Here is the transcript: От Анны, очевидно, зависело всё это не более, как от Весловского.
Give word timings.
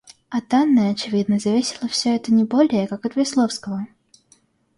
От 0.29 0.51
Анны, 0.51 0.89
очевидно, 0.89 1.37
зависело 1.37 1.87
всё 1.87 2.15
это 2.15 2.33
не 2.33 2.43
более, 2.43 2.87
как 2.87 3.05
от 3.05 3.15
Весловского. 3.15 3.85